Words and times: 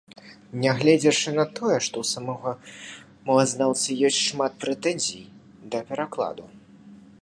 Нягледзячы 0.61 1.29
на 1.39 1.45
тое, 1.59 1.75
што 1.89 1.95
ў 2.05 2.11
самога 2.13 2.53
мовазнаўцы 3.29 3.99
ёсць 4.09 4.21
шмат 4.31 4.53
прэтэнзій 4.65 5.25
да 5.75 5.79
перакладу. 5.93 6.45